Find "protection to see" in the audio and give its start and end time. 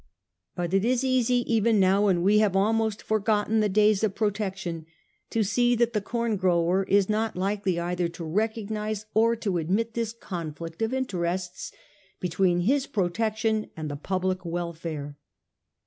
4.15-5.75